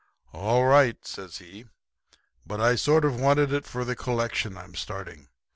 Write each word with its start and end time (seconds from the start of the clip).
"'All 0.33 0.65
right,' 0.65 1.05
says 1.05 1.37
he. 1.37 1.65
'But 2.43 2.59
I 2.59 2.73
sort 2.73 3.05
of 3.05 3.21
wanted 3.21 3.53
it 3.53 3.67
for 3.67 3.85
the 3.85 3.95
collection 3.95 4.57
I'm 4.57 4.73
starting. 4.73 5.27